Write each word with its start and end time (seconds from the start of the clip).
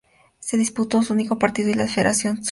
Se 0.39 0.57
disputó 0.57 0.97
un 0.97 1.05
único 1.11 1.37
partido 1.37 1.69
y 1.69 1.75
la 1.75 1.87
federación 1.87 1.89
Sur 1.91 2.03
donó 2.03 2.29
un 2.29 2.33
trofeo. 2.33 2.39